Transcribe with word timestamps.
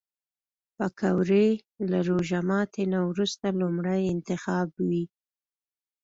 پکورې 0.77 1.47
له 1.91 1.99
روژه 2.09 2.39
ماتي 2.49 2.83
نه 2.93 2.99
وروسته 3.09 3.45
لومړی 3.61 4.01
انتخاب 4.13 4.67
وي 4.87 5.05